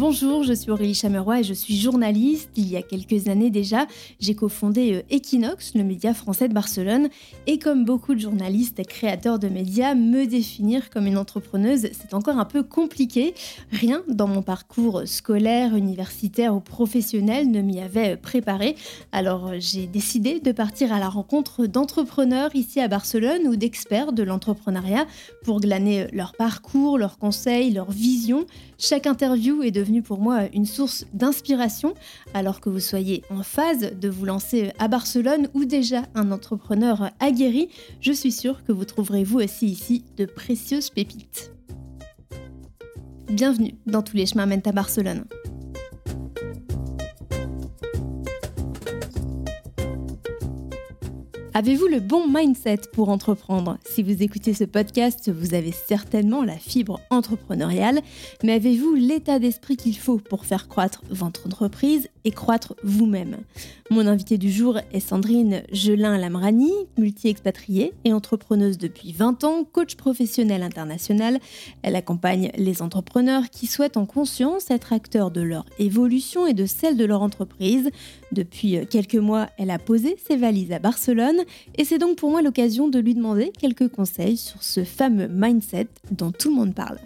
[0.00, 2.48] Bonjour, je suis Aurélie Chameroy et je suis journaliste.
[2.56, 3.86] Il y a quelques années déjà,
[4.18, 7.10] j'ai cofondé euh, Equinox, le média français de Barcelone.
[7.46, 12.14] Et comme beaucoup de journalistes et créateurs de médias, me définir comme une entrepreneuse, c'est
[12.14, 13.34] encore un peu compliqué.
[13.72, 18.76] Rien dans mon parcours scolaire, universitaire ou professionnel ne m'y avait préparé.
[19.12, 24.14] Alors euh, j'ai décidé de partir à la rencontre d'entrepreneurs ici à Barcelone ou d'experts
[24.14, 25.04] de l'entrepreneuriat
[25.44, 28.46] pour glaner euh, leur parcours, leurs conseils, leurs visions.
[28.82, 31.92] Chaque interview est devenue pour moi une source d'inspiration,
[32.32, 37.10] alors que vous soyez en phase de vous lancer à Barcelone ou déjà un entrepreneur
[37.20, 37.68] aguerri,
[38.00, 41.52] je suis sûre que vous trouverez vous aussi ici de précieuses pépites.
[43.28, 45.26] Bienvenue dans Tous les chemins mènent à Barcelone.
[51.52, 53.76] Avez-vous le bon mindset pour entreprendre?
[53.84, 58.00] Si vous écoutez ce podcast, vous avez certainement la fibre entrepreneuriale,
[58.44, 62.08] mais avez-vous l'état d'esprit qu'il faut pour faire croître votre entreprise?
[62.24, 63.38] Et croître vous-même
[63.90, 70.62] Mon invitée du jour est Sandrine Gelin-Lamrani, multi-expatriée et entrepreneuse depuis 20 ans, coach professionnel
[70.62, 71.38] international.
[71.82, 76.66] Elle accompagne les entrepreneurs qui souhaitent en conscience être acteurs de leur évolution et de
[76.66, 77.90] celle de leur entreprise.
[78.32, 81.40] Depuis quelques mois, elle a posé ses valises à Barcelone
[81.76, 85.88] et c'est donc pour moi l'occasion de lui demander quelques conseils sur ce fameux mindset
[86.10, 86.98] dont tout le monde parle.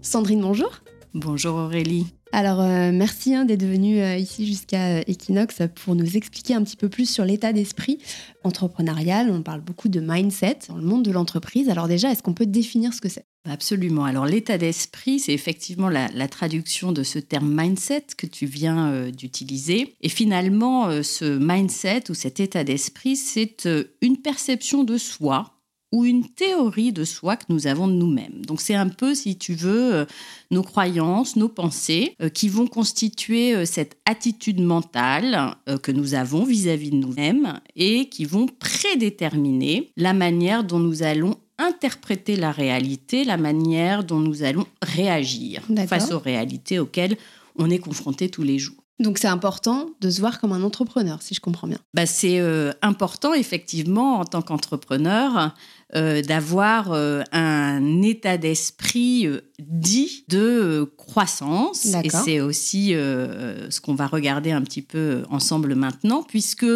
[0.00, 0.70] Sandrine, bonjour.
[1.14, 2.06] Bonjour Aurélie.
[2.34, 6.62] Alors, euh, merci hein, d'être venue euh, ici jusqu'à euh, Equinox pour nous expliquer un
[6.62, 7.98] petit peu plus sur l'état d'esprit
[8.42, 9.30] entrepreneurial.
[9.30, 11.68] On parle beaucoup de mindset dans le monde de l'entreprise.
[11.68, 13.26] Alors déjà, est-ce qu'on peut définir ce que c'est?
[13.46, 14.04] Absolument.
[14.04, 19.94] Alors l'état d'esprit, c'est effectivement la, traduction de ce terme mindset que tu viens d'utiliser.
[20.00, 23.68] Et finalement, ce mindset ou cet état d'esprit, c'est
[24.00, 25.61] une perception de soi
[25.92, 28.44] ou une théorie de soi que nous avons de nous-mêmes.
[28.46, 30.04] Donc c'est un peu, si tu veux, euh,
[30.50, 36.44] nos croyances, nos pensées euh, qui vont constituer euh, cette attitude mentale que nous avons
[36.44, 43.24] vis-à-vis de nous-mêmes et qui vont prédéterminer la manière dont nous allons interpréter la réalité,
[43.24, 47.16] la manière dont nous allons réagir face aux réalités auxquelles
[47.56, 48.76] on est confronté tous les jours.
[48.98, 51.78] Donc c'est important de se voir comme un entrepreneur, si je comprends bien.
[51.94, 52.40] Bah, c'est
[52.82, 55.54] important, effectivement, en tant qu'entrepreneur,
[55.94, 61.84] euh, d'avoir euh, un état d'esprit euh, dit de croissance.
[62.02, 66.66] Et c'est aussi ce qu'on va regarder un petit peu ensemble maintenant, puisque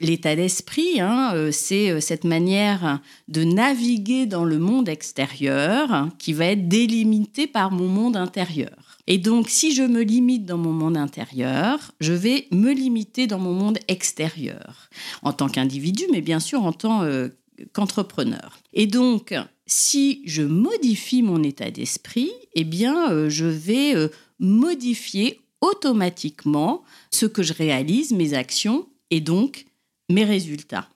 [0.00, 6.68] l'état d'esprit, hein, c'est cette manière de naviguer dans le monde extérieur qui va être
[6.68, 8.98] délimité par mon monde intérieur.
[9.06, 13.38] Et donc, si je me limite dans mon monde intérieur, je vais me limiter dans
[13.38, 14.88] mon monde extérieur,
[15.22, 17.04] en tant qu'individu, mais bien sûr en tant
[17.72, 18.58] qu'entrepreneur.
[18.72, 19.34] Et donc,
[19.66, 24.08] si je modifie mon état d'esprit, eh bien, euh, je vais euh,
[24.38, 29.66] modifier automatiquement ce que je réalise, mes actions et donc
[30.08, 30.88] mes résultats.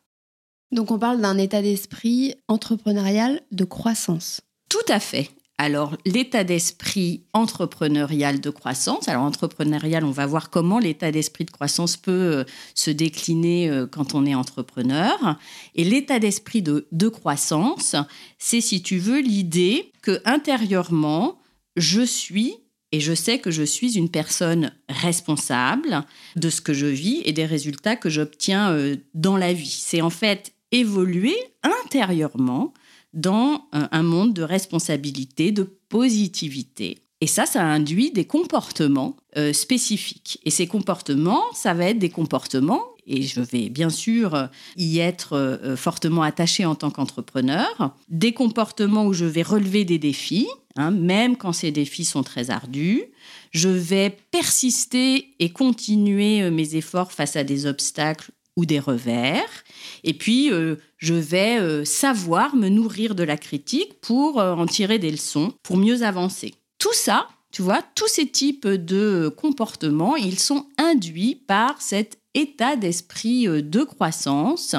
[0.70, 4.40] Donc on parle d'un état d'esprit entrepreneurial de croissance.
[4.70, 5.30] Tout à fait.
[5.62, 9.06] Alors, l'état d'esprit entrepreneurial de croissance.
[9.06, 13.86] Alors, entrepreneurial, on va voir comment l'état d'esprit de croissance peut euh, se décliner euh,
[13.86, 15.38] quand on est entrepreneur.
[15.76, 17.94] Et l'état d'esprit de, de croissance,
[18.38, 21.38] c'est, si tu veux, l'idée que intérieurement,
[21.76, 22.56] je suis
[22.90, 26.02] et je sais que je suis une personne responsable
[26.34, 29.78] de ce que je vis et des résultats que j'obtiens euh, dans la vie.
[29.80, 31.36] C'est en fait évoluer
[31.84, 32.74] intérieurement
[33.12, 36.98] dans un monde de responsabilité, de positivité.
[37.22, 40.40] Et ça, ça induit des comportements euh, spécifiques.
[40.44, 45.34] Et ces comportements, ça va être des comportements, et je vais bien sûr y être
[45.34, 50.90] euh, fortement attaché en tant qu'entrepreneur, des comportements où je vais relever des défis, hein,
[50.90, 53.04] même quand ces défis sont très ardus.
[53.52, 59.64] Je vais persister et continuer euh, mes efforts face à des obstacles ou des revers.
[60.04, 64.66] Et puis, euh, je vais euh, savoir me nourrir de la critique pour euh, en
[64.66, 66.54] tirer des leçons, pour mieux avancer.
[66.78, 72.76] Tout ça, tu vois, tous ces types de comportements, ils sont induits par cet état
[72.76, 74.74] d'esprit de croissance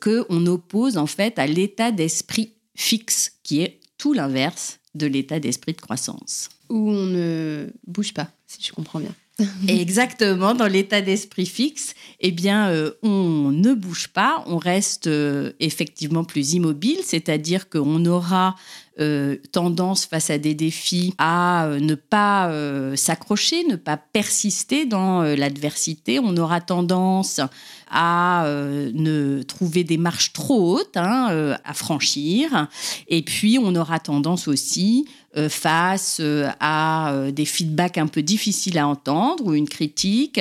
[0.00, 5.40] que on oppose en fait à l'état d'esprit fixe, qui est tout l'inverse de l'état
[5.40, 6.48] d'esprit de croissance.
[6.68, 9.14] Où on ne bouge pas, si je comprends bien.
[9.68, 15.52] exactement, dans l'état d'esprit fixe, eh bien, euh, on ne bouge pas, on reste euh,
[15.58, 18.56] effectivement plus immobile, c'est-à-dire qu'on aura
[19.00, 22.52] euh, tendance face à des défis à ne pas
[22.94, 26.18] s'accrocher, ne pas persister dans l'adversité.
[26.18, 27.40] On aura tendance
[27.92, 32.68] à ne trouver des marches trop hautes hein, à franchir.
[33.08, 38.20] Et puis, on aura tendance aussi euh, face euh, à euh, des feedbacks un peu
[38.20, 40.40] difficiles à entendre ou une critique,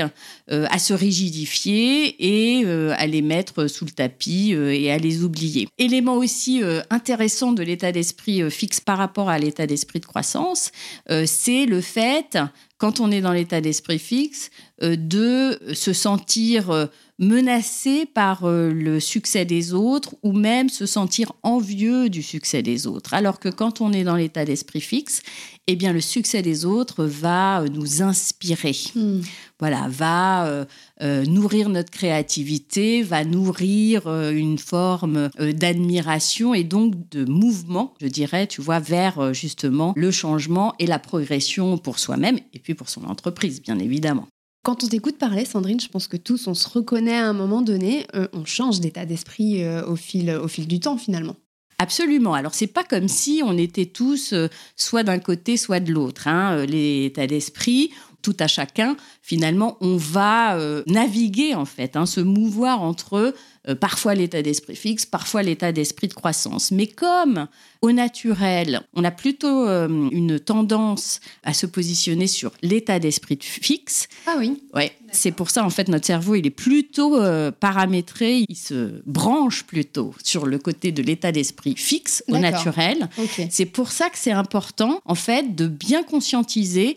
[0.49, 5.69] à se rigidifier et à les mettre sous le tapis et à les oublier.
[5.77, 10.73] Élément aussi intéressant de l'état d'esprit fixe par rapport à l'état d'esprit de croissance,
[11.07, 12.37] c'est le fait
[12.77, 14.49] quand on est dans l'état d'esprit fixe,
[14.81, 16.89] de se sentir
[17.21, 22.87] menacé par euh, le succès des autres ou même se sentir envieux du succès des
[22.87, 23.13] autres.
[23.13, 25.21] Alors que quand on est dans l'état d'esprit fixe,
[25.67, 28.75] eh bien le succès des autres va euh, nous inspirer.
[28.95, 29.21] Hmm.
[29.59, 30.65] Voilà, va
[31.03, 38.47] euh, nourrir notre créativité, va nourrir une forme d'admiration et donc de mouvement, je dirais,
[38.47, 43.03] tu vois, vers justement le changement et la progression pour soi-même et puis pour son
[43.03, 44.27] entreprise, bien évidemment.
[44.63, 47.63] Quand on t'écoute parler, Sandrine, je pense que tous, on se reconnaît à un moment
[47.63, 51.35] donné, euh, on change d'état d'esprit euh, au, fil, du temps finalement.
[51.79, 52.35] Absolument.
[52.35, 56.27] Alors c'est pas comme si on était tous euh, soit d'un côté, soit de l'autre.
[56.27, 56.63] Hein.
[56.67, 57.89] L'état d'esprit,
[58.21, 60.57] tout à chacun, finalement, on va
[60.87, 63.33] naviguer en fait, hein, se mouvoir entre
[63.69, 66.71] euh, parfois l'état d'esprit fixe, parfois l'état d'esprit de croissance.
[66.71, 67.47] Mais comme
[67.83, 74.07] au naturel, on a plutôt euh, une tendance à se positionner sur l'état d'esprit fixe.
[74.25, 74.63] Ah oui.
[74.73, 74.91] Ouais.
[75.11, 79.63] C'est pour ça en fait notre cerveau il est plutôt euh, paramétré, il se branche
[79.63, 83.09] plutôt sur le côté de l'état d'esprit fixe au naturel.
[83.51, 86.95] C'est pour ça que c'est important en fait de bien conscientiser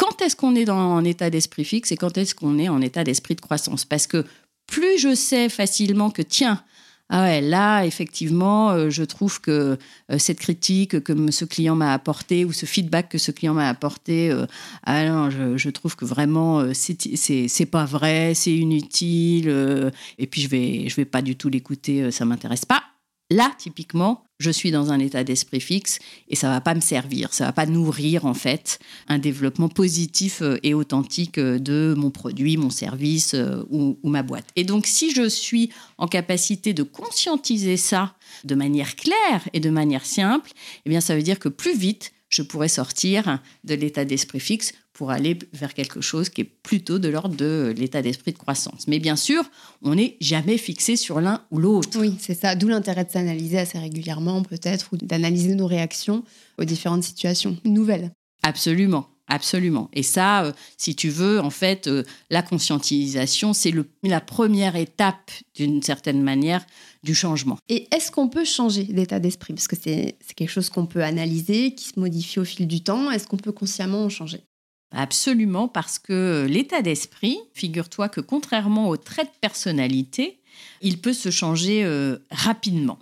[0.00, 2.80] quand est-ce qu'on est dans un état d'esprit fixe et quand est-ce qu'on est en
[2.80, 3.84] état d'esprit de croissance?
[3.84, 4.24] Parce que
[4.66, 6.64] plus je sais facilement que, tiens,
[7.10, 9.76] ah ouais, là, effectivement, euh, je trouve que
[10.10, 13.68] euh, cette critique que ce client m'a apportée ou ce feedback que ce client m'a
[13.68, 14.46] apporté, euh,
[14.84, 20.96] ah je, trouve que vraiment, c'est pas vrai, c'est inutile, et puis je vais, je
[20.96, 22.84] vais pas du tout l'écouter, ça m'intéresse pas.
[23.32, 27.32] Là, typiquement, je suis dans un état d'esprit fixe et ça va pas me servir,
[27.32, 32.10] ça va pas nourrir en fait un développement positif euh, et authentique euh, de mon
[32.10, 34.46] produit, mon service euh, ou, ma boîte.
[34.56, 39.70] Et donc, si je suis en capacité de conscientiser ça de manière claire et de
[39.70, 40.50] manière simple,
[40.84, 44.72] eh bien, ça veut dire que plus vite je pourrais sortir de l'état d'esprit fixe
[45.00, 48.86] pour aller vers quelque chose qui est plutôt de l'ordre de l'état d'esprit de croissance.
[48.86, 49.42] Mais bien sûr,
[49.80, 51.98] on n'est jamais fixé sur l'un ou l'autre.
[51.98, 52.54] Oui, c'est ça.
[52.54, 56.22] D'où l'intérêt de s'analyser assez régulièrement, peut-être, ou d'analyser nos réactions
[56.58, 58.10] aux différentes situations nouvelles.
[58.42, 59.08] Absolument.
[59.26, 59.88] Absolument.
[59.94, 65.30] Et ça, euh, si tu veux, en fait, euh, la conscientisation, c'est la première étape,
[65.54, 66.66] d'une certaine manière,
[67.04, 67.56] du changement.
[67.70, 69.54] Et est-ce qu'on peut changer d'état d'esprit?
[69.54, 73.10] Parce que c'est quelque chose qu'on peut analyser, qui se modifie au fil du temps.
[73.10, 74.42] Est-ce qu'on peut consciemment en changer?
[74.92, 80.40] Absolument, parce que l'état d'esprit, figure-toi que contrairement aux traits de personnalité,
[80.80, 82.98] il peut se changer euh, rapidement.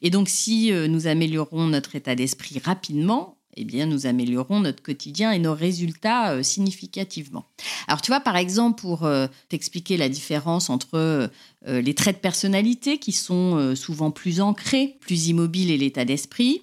[0.00, 4.82] Et donc, si euh, nous améliorons notre état d'esprit rapidement, eh bien, nous améliorons notre
[4.82, 7.44] quotidien et nos résultats euh, significativement.
[7.86, 9.08] Alors, tu vois, par exemple, pour
[9.48, 11.30] t'expliquer la différence entre
[11.66, 16.62] les traits de personnalité qui sont souvent plus ancrés, plus immobiles et l'état d'esprit,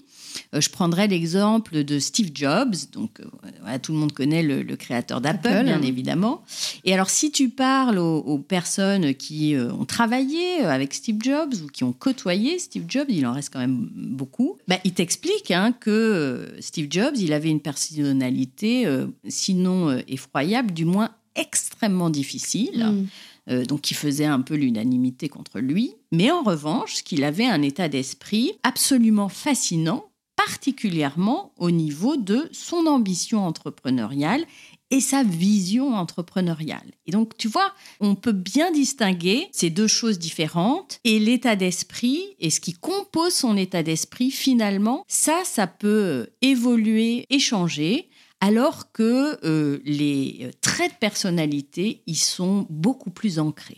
[0.54, 5.64] je prendrai l'exemple de Steve Jobs, donc euh, tout le monde connaît le, créateur d'Apple,
[5.64, 6.44] bien évidemment.
[6.84, 11.68] Et alors, si tu parles aux, personnes qui euh, ont travaillé avec Steve Jobs ou
[11.68, 15.74] qui ont côtoyé Steve Jobs, il en reste quand même beaucoup, bah, ils t'expliquent hein,
[15.80, 18.86] que Steve Jobs, il avait une personnalité,
[19.28, 23.08] sinon effroyable, du moins extrêmement difficile.
[23.48, 23.64] Mm.
[23.66, 25.96] donc qui faisait un peu l'unanimité contre lui.
[26.12, 30.06] Mais en revanche, qu'il avait un état d'esprit absolument fascinant
[30.46, 34.46] particulièrement au niveau de son ambition entrepreneuriale
[34.92, 36.92] et sa vision entrepreneuriale.
[37.06, 42.22] Et donc, tu vois, on peut bien distinguer ces deux choses différentes et l'état d'esprit
[42.40, 48.10] et ce qui compose son état d'esprit, finalement, ça, ça peut évoluer et changer
[48.40, 53.78] alors que euh, les traits de personnalité y sont beaucoup plus ancrés.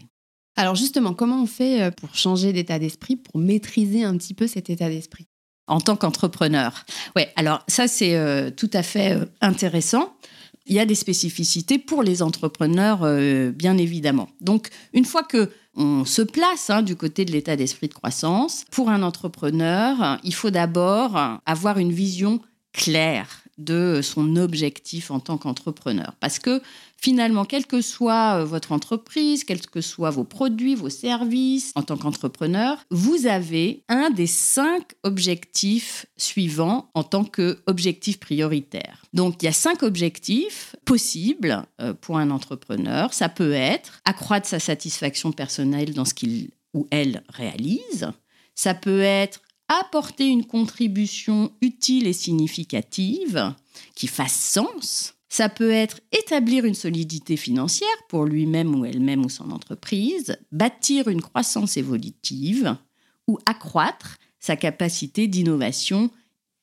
[0.55, 4.47] Alors justement, comment on fait euh, pour changer d'état d'esprit, pour maîtriser un petit peu
[4.47, 5.27] cet état d'esprit?
[5.67, 6.85] En tant qu'entrepreneur.
[7.15, 10.15] Ouais, alors ça c'est euh, tout à fait euh, intéressant.
[10.67, 14.29] Il y a des spécificités pour les entrepreneurs, euh, bien évidemment.
[14.41, 18.65] Donc, une fois que on se place hein, du côté de l'état d'esprit de croissance,
[18.71, 22.39] pour un entrepreneur, il faut d'abord avoir une vision
[22.71, 26.13] claire de son objectif en tant qu'entrepreneur.
[26.19, 26.61] Parce que
[26.97, 31.83] finalement, quelle que soit euh, votre entreprise, quels que soient vos produits, vos services en
[31.83, 39.03] tant qu'entrepreneur, vous avez un des cinq objectifs suivants en tant qu'objectif prioritaire.
[39.13, 43.13] Donc, il y a cinq objectifs possibles euh, pour un entrepreneur.
[43.13, 48.11] Ça peut être accroître sa satisfaction personnelle dans ce qu'il ou elle réalise.
[48.53, 53.53] Ça peut être apporter une contribution utile et significative
[53.95, 55.15] qui fasse sens.
[55.29, 61.07] Ça peut être établir une solidité financière pour lui-même ou elle-même ou son entreprise, bâtir
[61.07, 62.77] une croissance évolutive
[63.27, 66.11] ou accroître sa capacité d'innovation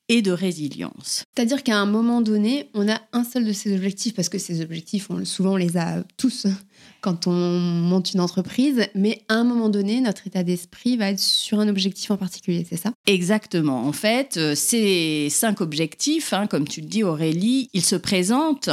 [0.09, 1.23] et de résilience.
[1.35, 4.61] C'est-à-dire qu'à un moment donné, on a un seul de ces objectifs, parce que ces
[4.61, 6.45] objectifs, on, souvent on les a tous
[7.01, 11.19] quand on monte une entreprise, mais à un moment donné, notre état d'esprit va être
[11.19, 12.91] sur un objectif en particulier, c'est ça?
[13.07, 13.85] Exactement.
[13.85, 18.69] En fait, euh, ces cinq objectifs, hein, comme tu le dis Aurélie, ils se présentent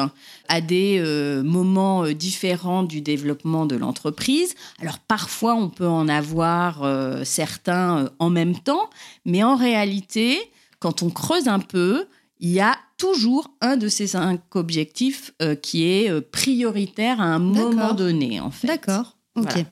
[0.49, 4.55] à des euh, moments euh, différents du développement de l'entreprise.
[4.81, 6.85] Alors parfois, on peut en avoir
[7.25, 8.91] certains en même temps,
[9.25, 10.39] mais en réalité,
[10.81, 12.07] quand on creuse un peu,
[12.41, 17.25] il y a toujours un de ces cinq objectifs euh, qui est euh, prioritaire à
[17.25, 18.67] un moment donné, en fait.
[18.67, 19.17] D'accord.
[19.37, 19.65] Ok.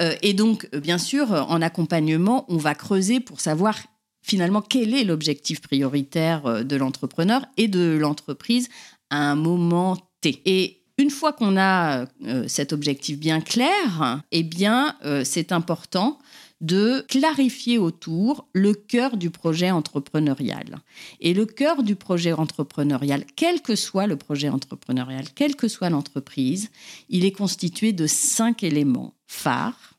[0.00, 3.78] Euh, et donc, bien sûr, en accompagnement, on va creuser pour savoir
[4.22, 8.68] finalement quel est l'objectif prioritaire de l'entrepreneur et de l'entreprise
[9.10, 10.42] à un moment T.
[10.44, 12.06] Et une fois qu'on a
[12.48, 16.18] cet objectif bien clair, eh bien, c'est important
[16.60, 20.78] de clarifier autour le cœur du projet entrepreneurial.
[21.20, 25.90] Et le cœur du projet entrepreneurial, quel que soit le projet entrepreneurial, quelle que soit
[25.90, 26.70] l'entreprise,
[27.08, 29.98] il est constitué de cinq éléments phares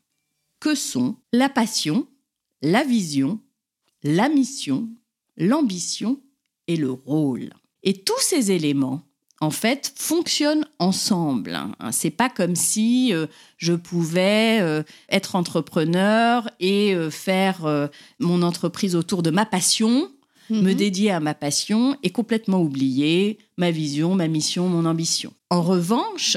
[0.60, 2.08] que sont la passion,
[2.62, 3.40] la vision,
[4.02, 4.88] la mission,
[5.36, 6.20] l'ambition
[6.66, 7.50] et le rôle.
[7.84, 9.07] Et tous ces éléments
[9.40, 11.54] en fait, fonctionnent ensemble.
[11.54, 11.92] Hein.
[11.92, 13.26] C'est pas comme si euh,
[13.56, 20.10] je pouvais euh, être entrepreneur et euh, faire mon entreprise autour de ma passion,
[20.50, 20.74] me mhm.
[20.74, 25.32] dédier à ma passion et complètement oublier ma vision, ma mission, mon ambition.
[25.50, 26.36] En revanche,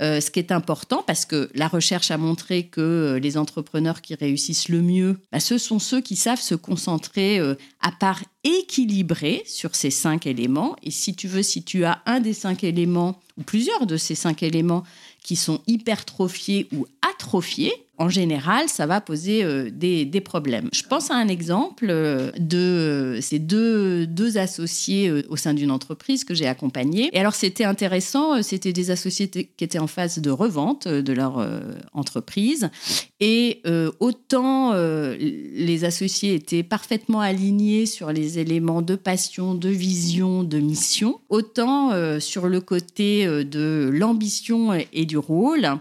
[0.00, 4.00] euh, ce qui est important, parce que la recherche a montré que euh, les entrepreneurs
[4.00, 8.20] qui réussissent le mieux, bah, ce sont ceux qui savent se concentrer euh, à part
[8.42, 10.74] équilibrée sur ces cinq éléments.
[10.82, 14.16] Et si tu veux, si tu as un des cinq éléments, ou plusieurs de ces
[14.16, 14.82] cinq éléments
[15.22, 16.86] qui sont hypertrophiés ou
[17.96, 20.68] en général, ça va poser euh, des, problèmes.
[20.72, 25.70] Je pense à un exemple euh, de euh, ces deux, deux associés au sein d'une
[25.70, 27.08] entreprise que j'ai accompagnée.
[27.12, 31.46] Et alors, c'était intéressant, c'était des associés qui étaient en phase de revente de leur
[31.92, 32.70] entreprise.
[33.20, 33.62] Et
[34.00, 41.20] autant les associés étaient parfaitement alignés sur les éléments de passion, de vision, de mission,
[41.28, 41.90] autant
[42.20, 45.78] sur le côté de l'ambition et du rôle,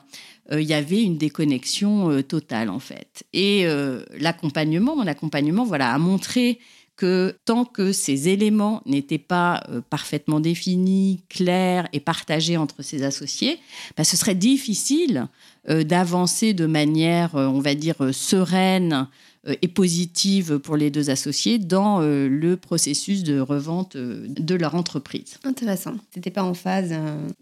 [0.52, 3.24] euh, il y avait une déconnexion euh, totale en fait.
[3.34, 6.60] Et euh, l'accompagnement, mon accompagnement, voilà, a montré
[6.96, 13.58] que tant que ces éléments n'étaient pas parfaitement définis, clairs et partagés entre ses associés,
[13.98, 15.28] bah, ce serait difficile
[15.68, 19.08] d'avancer de manière, on va dire, sereine
[19.62, 24.76] et positive pour les deux associés dans euh, le processus de revente euh, de leur
[24.76, 25.38] entreprise.
[25.44, 25.96] Intéressant.
[26.14, 26.94] C'était pas en phase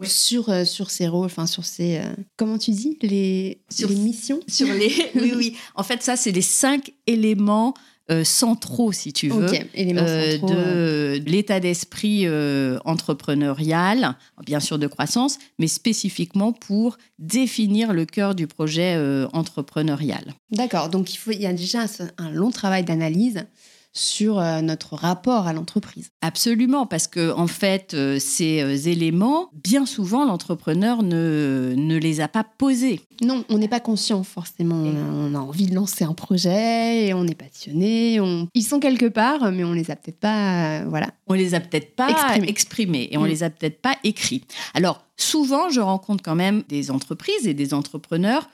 [0.03, 2.01] sur, sur ces rôles, enfin sur ces...
[2.37, 4.39] comment tu dis Les, sur, les missions?
[4.47, 5.55] sur les, Oui, oui.
[5.75, 11.59] En fait, ça, c'est les cinq éléments euh, centraux, si tu veux, euh, de, l'état
[11.59, 14.15] d'esprit euh, entrepreneurial,
[14.45, 18.97] bien sûr de croissance, mais spécifiquement pour définir le cœur du projet
[19.33, 20.33] entrepreneurial.
[20.51, 21.85] D'accord, donc il, faut, il y a déjà
[22.17, 23.45] un long travail d'analyse
[23.93, 26.11] sur euh, notre rapport à l'entreprise.
[26.21, 32.21] Absolument, parce que en fait, euh, ces euh, éléments, bien souvent, l'entrepreneur ne, ne les
[32.21, 33.01] a pas posés.
[33.21, 34.75] Non, on n'est pas conscient forcément.
[34.75, 38.19] On a, envie de lancer un projet et on est passionné.
[38.53, 40.83] Ils sont quelque part, mais on les a peut-être pas.
[40.85, 41.07] voilà.
[41.27, 43.27] On les a peut-être pas exprimés, et on mm.
[43.27, 44.43] les a peut-être pas écrits.
[44.73, 48.49] Alors souvent, je rencontre quand même des entreprises et des entrepreneurs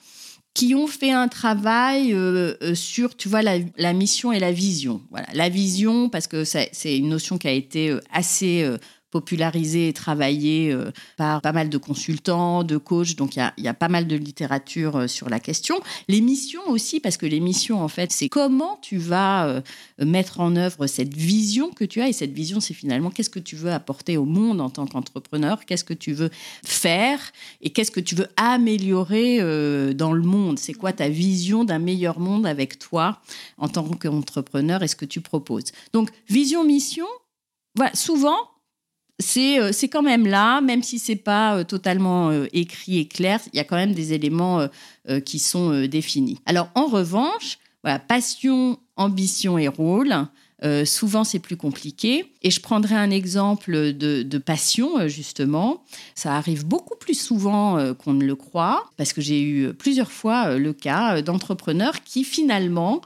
[0.57, 5.01] qui ont fait un travail euh, euh, sur, tu vois, la, mission et la vision.
[5.11, 8.67] Voilà, la vision, parce que c'est une notion qui a été euh, assez
[9.17, 13.15] popularisé et travaillé euh, par pas mal de consultants, de coachs.
[13.15, 15.79] Donc, il y a, pas mal de littérature euh, sur la question.
[16.07, 19.61] Les missions aussi, parce que les missions, en fait, c'est comment tu vas euh,
[19.97, 22.09] mettre en œuvre cette vision que tu as.
[22.09, 25.65] Et cette vision, c'est finalement qu'est-ce que tu veux apporter au monde en tant qu'entrepreneur,
[25.65, 26.29] qu'est-ce que tu veux
[26.63, 27.19] faire?
[27.61, 29.39] Et qu'est-ce que tu veux améliorer
[29.95, 30.59] dans le monde?
[30.59, 33.19] C'est quoi ta vision d'un meilleur monde avec toi
[33.57, 35.71] en tant qu'entrepreneur et ce que tu proposes?
[35.93, 37.07] Donc, vision, mission,
[37.93, 38.37] souvent,
[39.19, 43.59] c'est c'est quand même là, même si c'est pas totalement écrit et clair, il y
[43.59, 44.67] a quand même des éléments
[45.25, 46.39] qui sont définis.
[46.45, 47.57] Alors en revanche,
[48.07, 50.13] passion, ambition et rôle.
[50.63, 52.33] Euh, souvent, c'est plus compliqué.
[52.41, 55.83] Et je prendrai un exemple de, passion, euh, justement.
[56.15, 60.11] Ça arrive beaucoup plus souvent euh, qu'on ne le croit, parce que j'ai eu plusieurs
[60.11, 63.01] fois le cas d'entrepreneurs qui, finalement,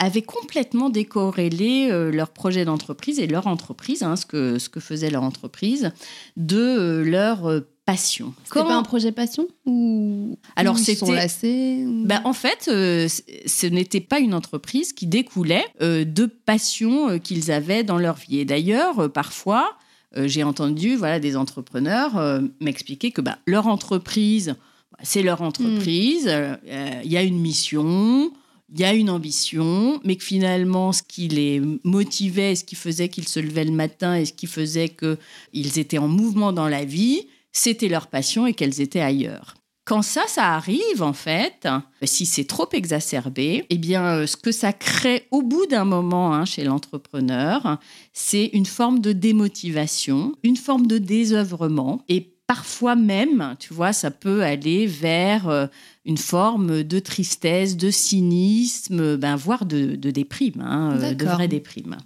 [0.00, 5.10] avaient complètement décorrélé leur projet d'entreprise et leur entreprise, hein, ce, que, ce que faisait
[5.10, 5.92] leur entreprise,
[6.36, 8.34] de leur passion.
[8.44, 13.08] C'était pas un projet passion ou alors c'était ben, en fait euh,
[13.46, 18.14] ce n'était pas une entreprise qui découlait euh, de passion euh, qu'ils avaient dans leur
[18.14, 19.76] vie et d'ailleurs parfois
[20.16, 24.56] j'ai entendu voilà des entrepreneurs m'expliquer que ben, leur entreprise
[25.02, 26.58] c'est leur entreprise hmm.
[27.04, 28.32] il y a une mission
[28.72, 33.08] il y a une ambition, mais que finalement, ce qui les motivait, ce qui faisait
[33.08, 36.84] qu'ils se levaient le matin et ce qui faisait qu'ils étaient en mouvement dans la
[36.84, 39.54] vie, c'était leur passion et qu'elles étaient ailleurs.
[39.84, 41.66] Quand ça, ça arrive, en fait,
[42.02, 46.32] si c'est trop exacerbé, eh bien, euh, ce que ça crée au bout d'un moment
[46.32, 47.78] hein, chez l'entrepreneur,
[48.12, 52.04] c'est une forme de démotivation, une forme de désœuvrement.
[52.08, 55.68] Et parfois même, tu vois, ça peut aller vers euh,
[56.04, 61.96] une forme de tristesse, de cynisme, ben, voire de, déprime, hein, euh, de vraie déprime.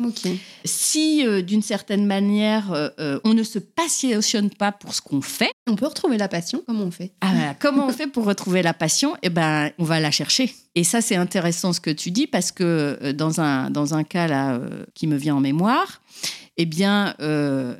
[0.67, 5.51] Si, euh, d'une certaine manière, euh, on ne se passionne pas pour ce qu'on fait...
[5.67, 7.13] On peut retrouver la passion, comment on fait.
[7.23, 9.17] Ah, Comment on fait pour retrouver la passion?
[9.23, 10.55] Eh ben, on va la chercher.
[10.75, 14.27] Et ça, c'est intéressant ce que tu dis, parce que dans un, dans un cas
[14.27, 14.61] là,
[14.93, 16.03] qui me vient en mémoire,
[16.57, 17.15] eh bien,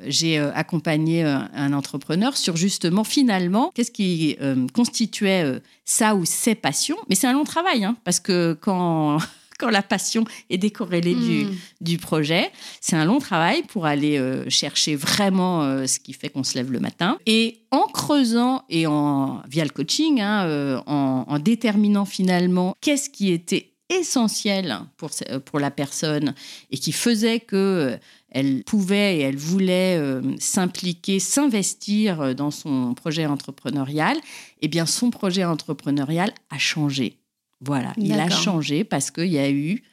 [0.05, 4.37] j'ai accompagné un entrepreneur sur justement, finalement, qu'est-ce qui
[4.73, 6.97] constituait ça ou ses passions.
[7.09, 9.19] Mais c'est un long travail, hein, parce que quand,
[9.59, 11.55] quand la passion est décorrélée du, hmm.
[11.81, 12.51] du, projet,
[12.81, 16.55] c'est un long travail pour aller euh, chercher vraiment euh, ce qui fait qu'on se
[16.55, 17.17] lève le matin.
[17.25, 23.09] Et en creusant et en, via le coaching, hein, euh, en, en déterminant finalement qu'est-ce
[23.09, 25.11] qui était essentiel pour,
[25.45, 26.33] pour la personne
[26.71, 27.99] et qui faisait que
[28.35, 34.17] elle pouvait et elle voulait euh, s'impliquer, s'investir dans son projet entrepreneurial,
[34.61, 37.17] eh bien son projet entrepreneurial a changé.
[37.61, 39.83] Voilà, il a changé parce qu'il y a eu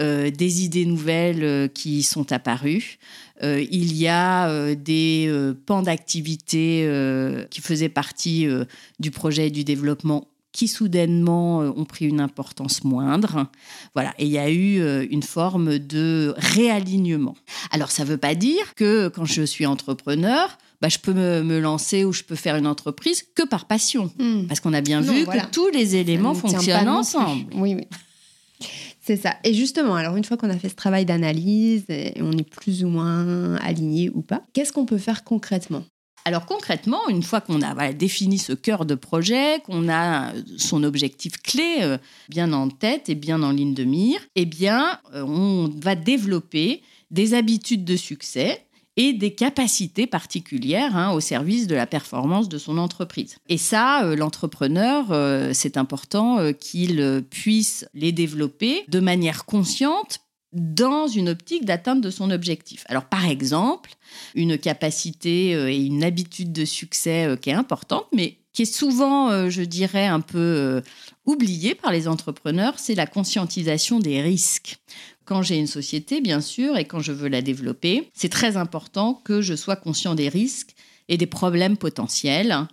[0.00, 2.98] euh, des idées nouvelles euh, qui sont apparues.
[3.42, 5.30] il y a des
[5.66, 6.88] pans d'activité
[7.50, 8.48] qui faisaient partie
[8.98, 10.26] du projet du développement
[10.58, 13.46] qui soudainement euh, ont pris une importance moindre.
[13.94, 17.36] Voilà, et il y a eu euh, une forme de réalignement.
[17.70, 21.60] Alors ça ne veut pas dire que quand je suis entrepreneur, bah, je peux me,
[21.60, 24.10] lancer ou je peux faire une entreprise que par passion.
[24.18, 24.48] Hmm.
[24.48, 27.46] Parce qu'on a bien vu que tous les éléments fonctionnent ensemble.
[27.54, 27.86] Oui, oui.
[29.00, 29.36] C'est ça.
[29.44, 32.84] Et justement, alors une fois qu'on a fait ce travail d'analyse, et on est plus
[32.84, 35.84] ou moins aligné ou pas, qu'est-ce qu'on peut faire concrètement?
[36.28, 41.40] Alors concrètement, une fois qu'on a défini ce cœur de projet, qu'on a son objectif
[41.40, 41.96] clé euh,
[42.28, 46.82] bien en tête et bien en ligne de mire, eh bien, euh, on va développer
[47.10, 48.66] des habitudes de succès
[48.98, 53.38] et des capacités particulières hein, au service de la performance de son entreprise.
[53.48, 55.06] Et ça, euh, l'entrepreneur,
[55.54, 60.20] c'est important qu'il puisse les développer de manière consciente
[60.52, 62.84] dans une optique d'atteinte de son objectif.
[62.88, 63.90] Alors par exemple,
[64.34, 68.72] une capacité euh, et une habitude de succès euh, qui est importante, mais qui est
[68.72, 70.82] souvent, euh, je dirais, un peu
[71.26, 74.78] oubliée par les entrepreneurs, c'est la conscientisation des risques.
[75.24, 79.14] Quand j'ai une société, bien sûr, et quand je veux la développer, c'est très important
[79.14, 80.74] que je sois conscient des risques
[81.08, 82.66] et des problèmes potentiels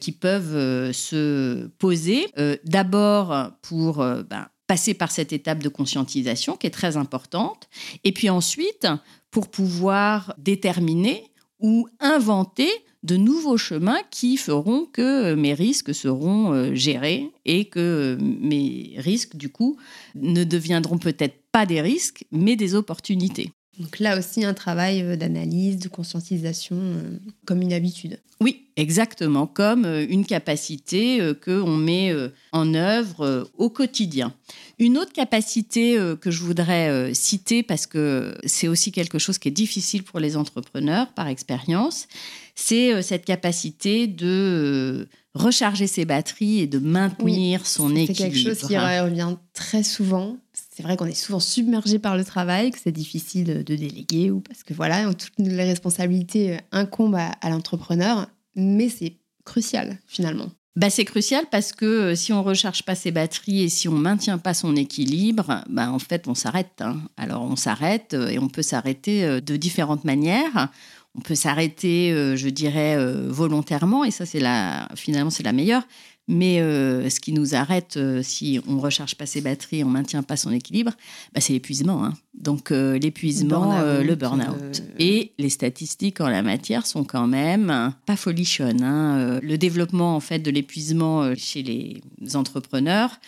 [0.00, 2.26] qui peuvent se poser.
[2.64, 7.68] D'abord pour ben, passer par cette étape de conscientisation qui est très importante.
[8.04, 8.86] Et puis ensuite,
[9.30, 11.24] pour pouvoir déterminer
[11.60, 12.70] ou inventer
[13.02, 19.36] de nouveaux chemins qui feront que mes risques seront euh, gérés et que mes risques,
[19.36, 19.76] du coup,
[20.14, 23.50] ne deviendront peut-être pas des risques, mais des opportunités.
[23.78, 28.20] Donc là aussi, un travail euh, d'analyse, de conscientisation, euh, comme une habitude.
[28.40, 32.12] Oui, exactement, comme euh, une capacité qu'on met
[32.52, 34.32] en œuvre au quotidien.
[34.78, 39.52] Une autre capacité que je voudrais citer, parce que c'est aussi quelque chose qui est
[39.52, 42.08] difficile pour les entrepreneurs par expérience,
[42.54, 48.16] c'est cette capacité de recharger ses batteries et de maintenir son équilibre.
[48.16, 50.38] C'est quelque chose qui revient très souvent
[50.74, 54.40] c'est vrai qu'on est souvent submergé par le travail, que c'est difficile de déléguer ou
[54.40, 60.50] parce que voilà, toutes les responsabilités incombent à, l'entrepreneur, mais c'est crucial finalement.
[60.74, 63.92] Bah, c'est crucial parce que euh, si on recharge pas ses batteries et si on
[63.92, 66.80] maintient pas son équilibre, bah, en fait on s'arrête.
[66.80, 66.96] Hein.
[67.16, 70.70] Alors on s'arrête euh, et on peut s'arrêter euh, de différentes manières.
[71.14, 72.96] on peut s'arrêter, je dirais,
[73.28, 75.86] volontairement, et ça, c'est la, finalement, c'est la meilleure.
[76.26, 79.88] Mais euh, ce qui nous arrête, euh, si on ne recharge pas ses batteries, on
[79.88, 80.92] ne maintient pas son équilibre,
[81.34, 82.02] bah, c'est l'épuisement.
[82.02, 82.14] Hein.
[82.32, 84.82] Donc euh, l'épuisement, le burn-out.
[84.98, 88.82] Et les statistiques en la matière sont quand même pas folichonnes.
[88.82, 89.38] Hein.
[89.42, 92.02] Le développement en fait de l'épuisement chez les
[92.34, 93.20] entrepreneurs,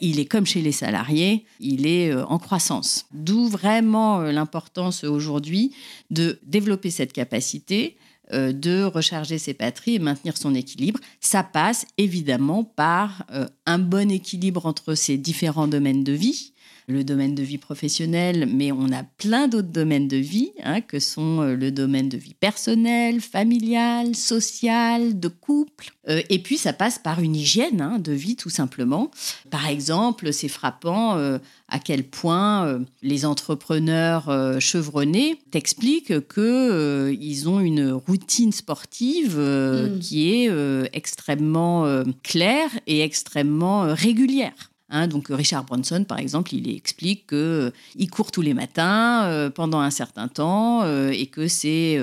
[0.00, 3.06] il est comme chez les salariés, il est en croissance.
[3.12, 5.72] D'où vraiment l'importance aujourd'hui
[6.10, 7.96] de développer cette capacité
[8.32, 11.00] euh, de recharger ses batteries et maintenir son équilibre.
[11.20, 16.52] Ça passe évidemment par euh, un bon équilibre entre ces différents domaines de vie
[16.88, 20.98] le domaine de vie professionnelle, mais on a plein d'autres domaines de vie, hein, que
[20.98, 25.92] sont euh, le domaine de vie personnelle, familiale, sociale, de couple.
[26.08, 29.10] Euh, et puis, ça passe par une hygiène hein, de vie, tout simplement.
[29.50, 37.92] Par exemple, c'est frappant euh, à quel point les entrepreneurs chevronnés t'expliquent qu'ils ont une
[37.92, 39.98] routine sportive mmh.
[39.98, 40.50] qui est
[40.94, 44.70] extrêmement claire et extrêmement régulière.
[44.90, 47.70] Hein, donc Richard Bronson, par exemple, il explique qu'il euh,
[48.10, 52.00] court tous les matins euh, pendant un certain temps euh, et que c'est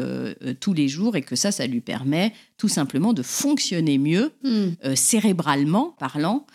[0.59, 4.95] tous les jours et que ça, ça lui permet tout simplement de fonctionner mieux hmm.
[4.95, 6.45] cérébralement parlant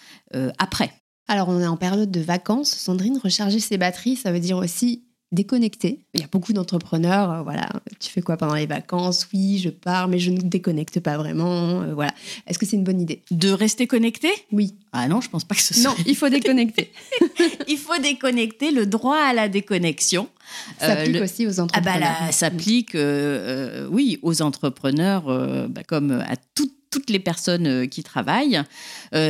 [0.59, 0.93] après.
[1.29, 2.71] Alors on est en période de vacances.
[2.71, 6.01] Sandrine, recharger ses batteries, ça veut dire aussi déconnecter.
[6.15, 7.69] Il y a beaucoup d'entrepreneurs, euh, voilà,
[8.01, 9.29] tu fais quoi pendant les vacances?
[9.33, 11.83] Oui, je pars, mais je ne déconnecte pas vraiment.
[11.83, 12.13] Euh, voilà.
[12.47, 13.23] Est-ce que c'est une bonne idée?
[13.31, 14.75] De rester connecté Oui.
[14.93, 15.91] Ah non, je pense pas que ce soit.
[15.91, 16.93] Non, il faut déconnecter.
[17.69, 20.29] il faut déconnecter, le droit à la déconnexion.
[20.81, 21.95] Ça euh, s'applique aussi aux entrepreneurs.
[21.97, 22.97] Ah bah là, s'applique,
[23.91, 25.25] oui, aux entrepreneurs,
[25.69, 28.61] bah, comme à toutes toutes les personnes qui travaillent.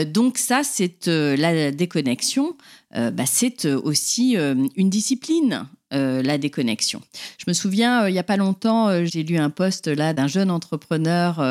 [0.07, 2.57] donc ça, c'est la déconnexion.
[2.95, 5.69] Bah, c'est aussi une discipline.
[5.93, 7.03] Euh, la déconnexion.
[7.37, 10.15] Je me souviens, euh, il n'y a pas longtemps, euh, j'ai lu un post là
[10.15, 11.43] d'un jeune entrepreneur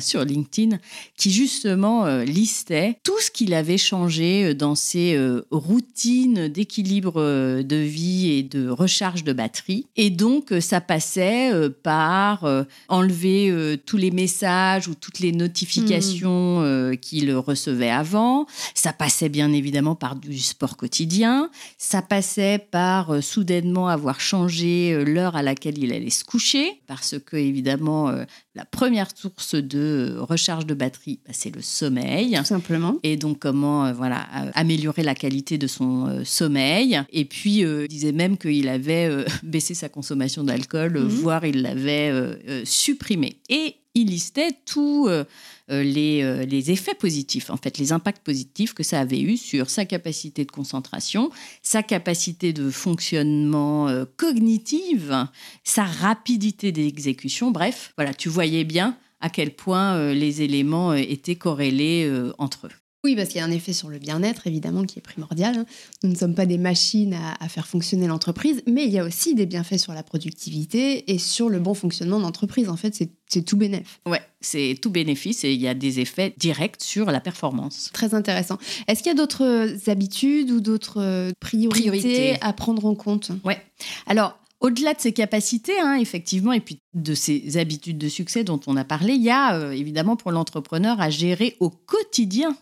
[0.00, 0.78] sur LinkedIn
[1.16, 5.18] qui justement listait tout ce qu'il avait changé dans ses
[5.50, 9.86] routines d'équilibre de vie et de recharge de batterie.
[9.96, 11.52] Et donc, ça passait
[11.82, 12.48] par
[12.88, 16.96] enlever tous les messages ou toutes les notifications mmh.
[16.98, 18.46] qu'il recevait avant.
[18.74, 21.50] Ça passait bien évidemment par du sport quotidien.
[21.78, 27.16] Ça passait par soudainement avoir changé euh, l'heure à laquelle il allait se coucher, parce
[27.18, 32.36] que évidemment, euh, la première source de recharge de batterie, bah, c'est le sommeil.
[32.36, 32.98] Tout simplement.
[33.02, 37.00] Et donc, comment euh, voilà, améliorer la qualité de son sommeil.
[37.12, 41.06] Et puis, il disait même qu'il avait baissé sa consommation d'alcool, mhm.
[41.06, 42.12] voire il l'avait
[42.64, 43.36] supprimé.
[43.48, 45.24] Et il listait tous euh,
[45.70, 49.36] euh, les, euh, les, effets positifs, en fait, les impacts positifs que ça avait eu
[49.36, 51.30] sur sa capacité de concentration,
[51.62, 55.26] sa capacité de fonctionnement cognitive,
[55.62, 57.50] sa rapidité d'exécution.
[57.50, 62.83] Bref, voilà, tu voyais bien à quel point les éléments étaient corrélés entre eux.
[63.04, 65.58] Oui, parce qu'il y a un effet sur le bien-être, évidemment, qui est primordial.
[65.58, 65.66] Hein.
[66.02, 69.34] Nous ne sommes pas des machines à, faire fonctionner l'entreprise, mais il y a aussi
[69.34, 72.70] des bienfaits sur la productivité et sur le bon fonctionnement d'entreprise.
[72.70, 72.94] En fait,
[73.28, 73.86] c'est tout bénéfice.
[74.06, 77.90] Ouais, c'est tout bénéfice et il y a des effets directs sur la performance.
[77.92, 78.58] Très intéressant.
[78.88, 83.32] Est-ce qu'il y a d'autres habitudes ou d'autres priorités, à prendre en compte?
[83.44, 83.58] Ouais.
[84.06, 88.60] Alors, au-delà de ses capacités, hein, effectivement, et puis de ses habitudes de succès dont
[88.66, 92.56] on a parlé, il y a euh, évidemment pour l'entrepreneur à gérer au quotidien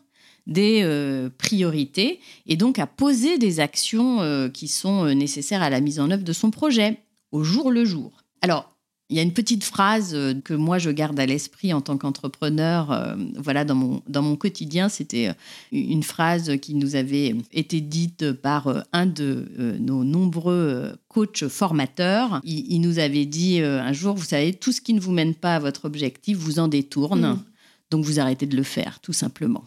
[0.47, 5.71] des euh, priorités et donc à poser des actions euh, qui sont euh, nécessaires à
[5.71, 6.99] la mise en œuvre de son projet
[7.31, 8.13] au jour le jour.
[8.41, 8.69] Alors,
[9.09, 13.15] il y a une petite phrase que moi je garde à l'esprit en tant qu'entrepreneur,
[13.37, 15.33] voilà dans mon dans mon quotidien, c'était
[15.71, 22.41] une phrase qui nous avait été dite par un de nos nombreux coachs formateurs.
[22.45, 25.57] Il, nous avait dit un jour, vous savez, tout ce qui ne vous mène pas
[25.57, 27.45] à votre objectif vous en détourne, mmh.
[27.91, 29.65] donc vous arrêtez de le faire, tout simplement.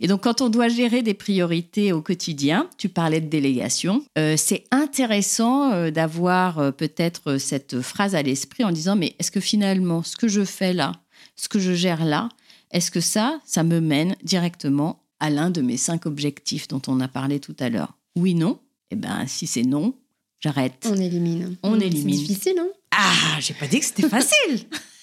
[0.00, 4.34] Et donc, quand on doit gérer des priorités au quotidien, tu parlais de délégation, euh,
[4.36, 9.40] c'est intéressant euh, d'avoir euh, peut-être cette phrase à l'esprit en disant, mais est-ce que
[9.40, 10.92] finalement, ce que je fais là,
[11.36, 12.28] ce que je gère là,
[12.70, 17.00] est-ce que ça, ça me mène directement à l'un de mes cinq objectifs dont on
[17.00, 17.94] a parlé tout à l'heure?
[18.16, 18.58] Oui, non
[18.90, 19.94] Eh bien, si c'est non,
[20.40, 20.86] j'arrête.
[20.90, 21.56] On élimine.
[21.62, 22.16] On élimine.
[22.16, 22.68] C'est difficile, hein?
[22.90, 24.66] Ah, j'ai pas dit que c'était facile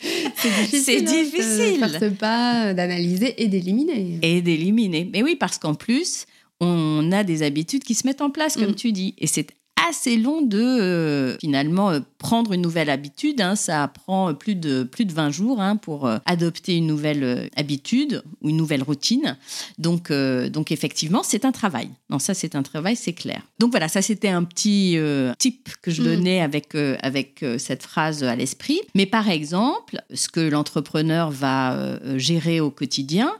[0.34, 1.82] c'est difficile.
[1.82, 4.18] Hein, de pas, d'analyser et d'éliminer.
[4.22, 5.08] Et d'éliminer.
[5.12, 6.26] Mais oui, parce qu'en plus,
[6.60, 8.76] on a des habitudes qui se mettent en place, comme mm.
[8.76, 9.14] tu dis.
[9.18, 9.48] Et c'est
[9.88, 13.40] assez long de euh, finalement euh, prendre une nouvelle habitude.
[13.40, 13.56] Hein.
[13.56, 18.22] Ça prend plus de, plus de 20 jours hein, pour euh, adopter une nouvelle habitude
[18.42, 19.36] ou une nouvelle routine.
[19.78, 21.88] Donc, donc effectivement, c'est un travail.
[22.10, 23.42] Non, ça, c'est un travail, c'est clair.
[23.58, 26.04] Donc voilà, ça c'était un petit euh, tip que je Mm.
[26.04, 28.80] donnais avec, euh, avec euh, cette phrase à l'esprit.
[28.94, 33.32] Mais par exemple, ce que l'entrepreneur va euh, gérer au quotidien,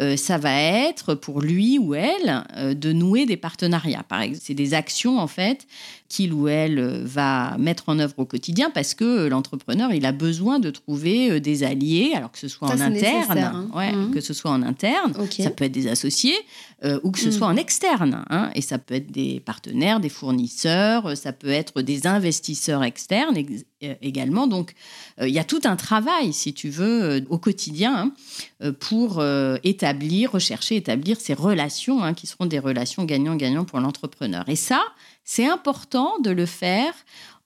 [0.00, 4.04] euh, ça va être pour lui ou elle euh, de nouer des partenariats.
[4.08, 5.66] Par exemple, c'est des actions en fait
[6.08, 10.04] qu'il ou elle euh, va mettre en œuvre au quotidien parce que euh, l'entrepreneur il
[10.06, 13.68] a besoin de trouver euh, des alliés, alors que ce soit Ça, en interne, hein.
[13.74, 14.10] ouais, Mhm.
[14.12, 16.36] que ce soit en interne, ça peut être des associés
[16.84, 17.32] euh, ou que ce Mm.
[17.32, 18.24] soit en externe.
[18.28, 23.36] hein, et ça peut être des partenaires, des fournisseurs, ça peut être des investisseurs externes
[23.36, 23.64] ex-
[24.02, 24.46] également.
[24.46, 24.74] Donc,
[25.20, 28.12] euh, il y a tout un travail, si tu veux, euh, au quotidien
[28.60, 29.22] hein, pour
[29.62, 34.44] établir, rechercher, établir ces relations qui seront des relations gagnant-gagnant pour l'entrepreneur.
[34.48, 34.82] Et ça,
[35.24, 36.92] c'est important de le faire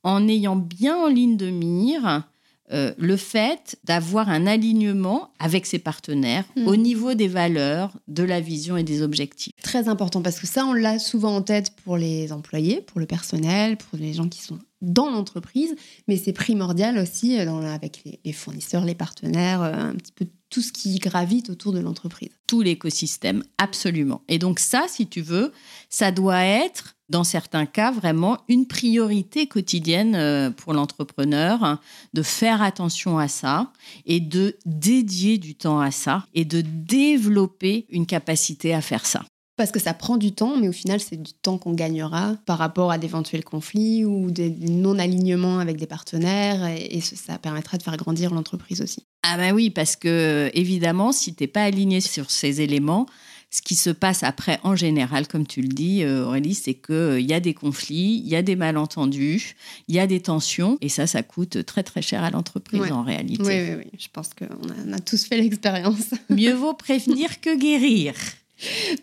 [0.02, 2.24] en ayant bien en ligne de mire
[2.70, 6.68] euh, le fait d'avoir un alignement avec ses partenaires Mm.
[6.68, 9.54] au niveau des valeurs, de la vision et des objectifs.
[9.62, 13.06] Très important parce que ça, on l'a souvent en tête pour les employés, pour le
[13.06, 15.74] personnel, pour les gens qui sont dans l'entreprise,
[16.06, 20.12] mais c'est primordial aussi euh, dans, avec les, les fournisseurs, les partenaires, euh, un petit
[20.12, 22.30] peu tout ce qui gravite autour de l'entreprise.
[22.46, 24.22] Tout l'écosystème, absolument.
[24.28, 25.52] Et donc ça, si tu veux,
[25.90, 31.80] ça doit être, dans certains cas, vraiment une priorité quotidienne euh, pour l'entrepreneur, hein,
[32.14, 33.72] de faire attention à ça
[34.06, 39.24] et de dédier du temps à ça et de développer une capacité à faire ça.
[39.58, 42.58] Parce que ça prend du temps, mais au final, c'est du temps qu'on gagnera par
[42.58, 47.96] rapport à d'éventuels conflits ou des non-alignements avec des partenaires, et, ça permettra de faire
[47.96, 49.04] grandir l'entreprise aussi.
[49.24, 53.06] Ah ben oui, parce que évidemment, si tu n'es pas aligné sur ces éléments,
[53.50, 57.26] ce qui se passe après, en général, comme tu le dis, euh, Aurélie, c'est qu'il
[57.26, 59.56] y a des conflits, il y a des malentendus,
[59.88, 62.92] il y a des tensions, et ça, ça coûte très très cher à l'entreprise Ouais.
[62.92, 63.42] en réalité.
[63.42, 63.90] Oui, oui, oui.
[63.98, 66.10] Je pense qu'on a, on a tous fait l'expérience.
[66.30, 68.14] Mieux vaut prévenir que guérir.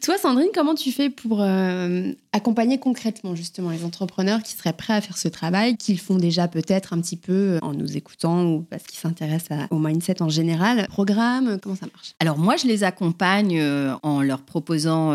[0.01, 4.93] Toi, Sandrine, comment tu fais pour euh, accompagner concrètement justement les entrepreneurs qui seraient prêts
[4.93, 8.45] à faire ce travail, qu'ils font déjà peut-être un petit peu euh, en nous écoutant
[8.45, 10.87] ou parce qu'ils s'intéressent au mindset en général?
[10.89, 12.15] Programme, comment ça marche?
[12.19, 15.13] Alors moi, je les accompagne euh, en leur proposant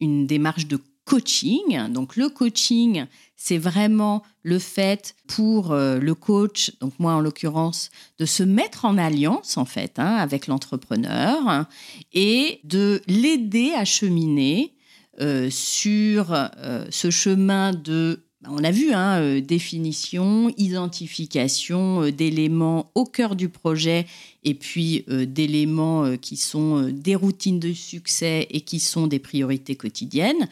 [0.00, 1.88] une démarche de coaching.
[1.88, 3.06] Donc le coaching,
[3.44, 8.84] c'est vraiment le fait pour euh, le coach, donc moi en l'occurrence, de se mettre
[8.84, 11.66] en alliance en fait hein, avec l'entrepreneur
[12.12, 14.74] et de l'aider à cheminer
[15.20, 23.36] euh, sur euh, ce chemin de on a vu, hein, définition, identification d'éléments au cœur
[23.36, 24.04] du projet
[24.42, 30.48] et puis d'éléments qui sont des routines de succès et qui sont des priorités quotidiennes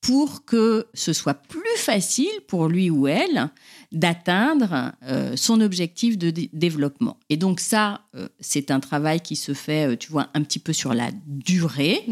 [0.00, 3.48] pour que ce soit plus facile pour lui ou elle
[3.92, 7.18] d'atteindre euh, son objectif de dé- développement.
[7.30, 10.58] Et donc ça, euh, c'est un travail qui se fait, euh, tu vois, un petit
[10.58, 12.04] peu sur la durée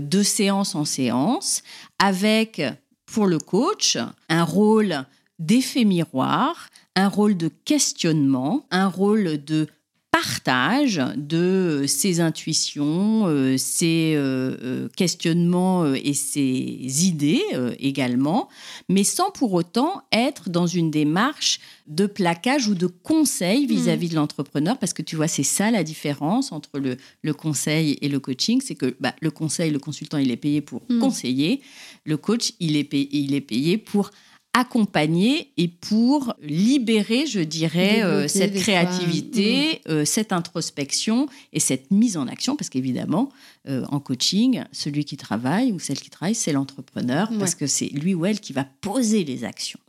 [0.00, 1.62] de séance en séance,
[1.98, 2.60] avec,
[3.06, 3.96] pour le coach,
[4.28, 5.04] un rôle
[5.38, 9.68] d'effet miroir, un rôle de questionnement, un rôle de
[10.12, 18.48] partage de ses intuitions, euh, ses euh, euh, questionnements euh, et ses idées euh, également,
[18.90, 24.14] mais sans pour autant être dans une démarche de plaquage ou de conseil vis-à-vis de
[24.14, 28.20] l'entrepreneur, parce que tu vois, c'est ça la différence entre le, le conseil et le
[28.20, 30.98] coaching, c'est que bah, le conseil, le consultant, il est payé pour Mm.
[30.98, 31.62] conseiller,
[32.04, 34.10] le coach, il est payé, il est payé pour
[34.54, 42.18] accompagner et pour libérer, je dirais, euh, cette créativité, euh, cette introspection et cette mise
[42.18, 43.30] en action, parce qu'évidemment,
[43.68, 47.86] euh, en coaching, celui qui travaille ou celle qui travaille, c'est l'entrepreneur, parce que c'est
[47.86, 49.80] lui ou elle qui va poser les actions.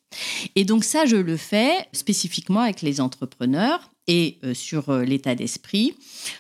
[0.56, 5.36] Et donc ça, je le fais spécifiquement avec les entrepreneurs et euh, sur euh, l'état
[5.36, 5.96] d'esprit,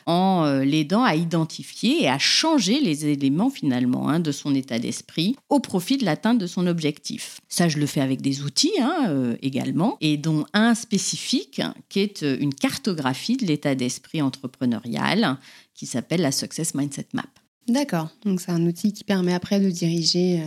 [0.06, 4.80] en euh, l'aidant à identifier et à changer les éléments finalement hein, de son état
[4.80, 7.39] d'esprit au profit de l'atteinte de son objectif.
[7.47, 11.73] Ça, je le fais avec des outils hein, euh, également, et dont un spécifique hein,
[11.89, 15.38] qui est une cartographie de l'état d'esprit entrepreneurial
[15.73, 17.26] qui s'appelle la Success Mindset Map.
[17.67, 18.10] D'accord.
[18.26, 20.41] Donc c'est un outil qui permet après de diriger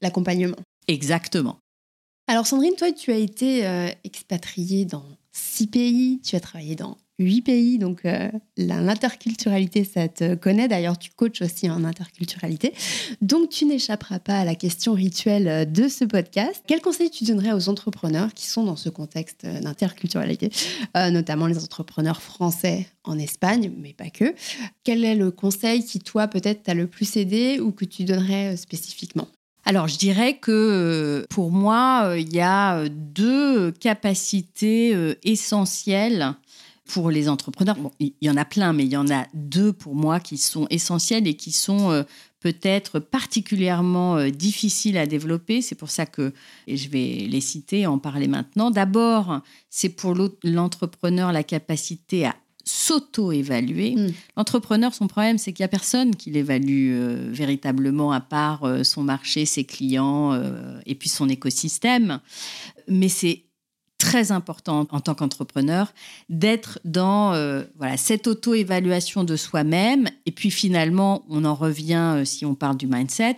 [0.00, 0.56] l'accompagnement.
[0.86, 1.58] Exactement.
[2.30, 6.96] Alors Sandrine, toi, tu as été euh, expatriée dans six pays, tu as travaillé dans
[7.20, 10.68] huit pays, donc euh, l'interculturalité, ça te connaît.
[10.68, 12.72] D'ailleurs, tu coaches aussi en interculturalité.
[13.20, 16.62] Donc, tu n'échapperas pas à la question rituelle euh, de ce podcast.
[16.66, 20.50] Quel conseil tu donnerais aux entrepreneurs qui sont dans ce contexte euh, d'interculturalité,
[20.94, 24.34] notamment les entrepreneurs français en Espagne, mais pas que?
[24.84, 28.56] Quel est le conseil qui, toi, peut-être, t'a le plus aidé ou que tu donnerais
[28.56, 29.28] spécifiquement?
[29.64, 36.34] Alors, je dirais que euh, pour moi, euh, il y a euh, deux capacités essentielles
[36.90, 37.76] pour les entrepreneurs.
[37.76, 40.36] Bon, il y en a plein, mais il y en a deux pour moi qui
[40.36, 42.02] sont essentielles et qui sont euh,
[42.40, 45.62] peut être particulièrement euh, difficile à développer.
[45.62, 46.32] C'est pour ça que,
[46.66, 48.70] je vais les citer, en parler maintenant.
[48.70, 53.96] D'abord, c'est pour l'entrepreneur la capacité à s'auto-évaluer.
[53.96, 54.12] Hmm.
[54.36, 58.84] L'entrepreneur, son problème, c'est qu'il n'y a personne qui l'évalue euh, véritablement à part euh,
[58.84, 60.40] son marché, ses clients
[60.86, 62.20] et puis son écosystème.
[62.88, 63.44] Mais c'est
[64.00, 65.92] très important en tant qu'entrepreneur
[66.30, 72.24] d'être dans euh, voilà cette auto-évaluation de soi-même et puis finalement on en revient euh,
[72.24, 73.36] si on parle du mindset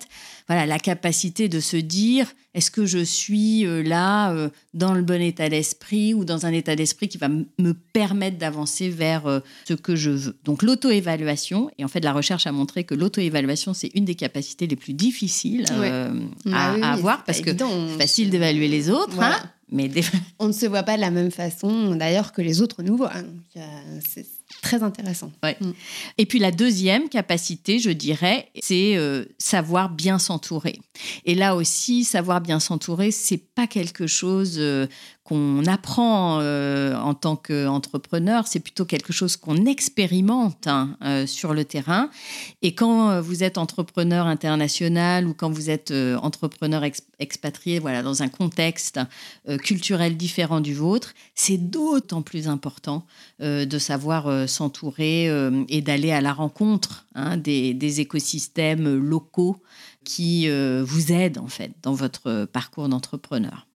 [0.52, 4.34] voilà la capacité de se dire est-ce que je suis euh, là
[4.74, 8.90] dans le bon état d'esprit ou dans un état d'esprit qui va me permettre d'avancer
[8.90, 10.36] vers ce que je veux.
[10.44, 14.66] Donc l'auto-évaluation et en fait la recherche a montré que l'auto-évaluation c'est une des capacités
[14.66, 16.10] les plus difficiles à,
[16.52, 19.40] ah avoir parce que c'est facile d'évaluer les autres hein
[19.72, 19.90] mais
[20.38, 23.12] On ne se voit pas de la même façon, d'ailleurs, que les autres nous voient.
[24.06, 24.26] C'est
[24.60, 25.30] très intéressant.
[25.42, 25.70] Mm.
[26.18, 30.78] Et puis la deuxième capacité, je dirais, c'est euh, savoir bien s'entourer.
[31.24, 34.86] Et là aussi, savoir bien s'entourer, c'est pas quelque chose euh,
[35.24, 41.54] qu'on apprend euh, en tant qu'entrepreneur, c'est plutôt quelque chose qu'on expérimente hein, euh, sur
[41.54, 42.10] le terrain.
[42.60, 46.82] Et quand euh, vous êtes entrepreneur international ou quand vous êtes entrepreneur
[47.20, 48.98] expatrié, voilà, dans un contexte
[49.62, 53.04] culturel différent du vôtre, c'est d'autant plus important
[53.40, 55.26] de savoir s'entourer
[55.68, 59.56] et d'aller à la rencontre hein, des, des, écosystèmes locaux
[60.04, 63.66] qui vous aident en fait dans votre parcours d'entrepreneur.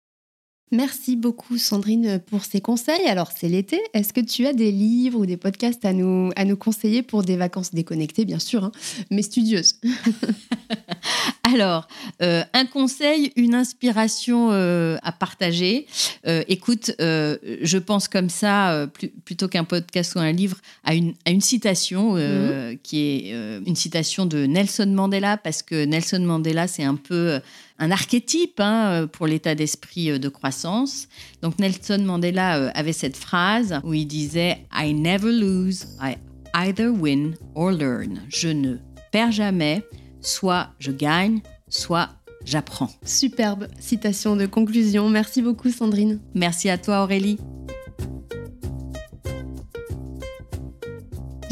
[0.72, 3.06] Merci beaucoup Sandrine pour ces conseils.
[3.08, 7.04] Alors c'est l'été, est-ce que tu as des livres ou des podcasts à nous, conseiller
[7.04, 8.72] pour des vacances déconnectées, bien sûr, hein,
[9.10, 9.80] mais studieuses?
[11.54, 11.88] Alors,
[12.22, 15.88] euh, un conseil, une inspiration euh, à partager.
[16.28, 18.88] Euh, écoute, je pense comme ça,
[19.24, 22.78] plutôt qu'un podcast ou un livre, à une, à une citation mhm.
[22.84, 23.32] qui est
[23.66, 27.40] une citation de Nelson Mandela, parce que Nelson Mandela, c'est un peu
[27.80, 31.08] un archétype hein, pour l'état d'esprit de croissance.
[31.42, 36.18] Donc Nelson Mandela avait cette phrase où il disait I never lose, I
[36.56, 38.20] either win or learn.
[38.28, 38.76] Je ne
[39.12, 39.84] perds jamais,
[40.22, 42.10] soit je gagne, soit
[42.46, 42.90] j'apprends.
[43.04, 45.10] Superbe citation de conclusion.
[45.10, 46.20] Merci beaucoup Sandrine.
[46.34, 47.38] Merci à toi Aurélie.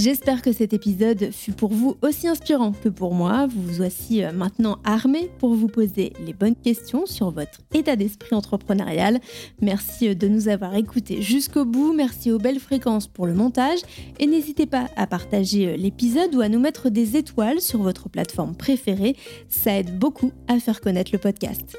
[0.05, 3.47] J'espère que cet épisode fut pour vous aussi inspirant que pour moi.
[3.47, 8.35] Vous voici euh, maintenant armé pour vous poser les bonnes questions sur votre état d'esprit
[8.35, 9.19] entrepreneurial.
[9.63, 11.91] Merci euh, de nous avoir écoutés jusqu'au bout.
[11.91, 13.79] Merci aux belles fréquences pour le montage.
[14.19, 18.07] Et n'hésitez pas à partager euh, l'épisode ou à nous mettre des étoiles sur votre
[18.07, 19.15] plateforme préférée.
[19.49, 21.75] Ça aide beaucoup à faire connaître le podcast.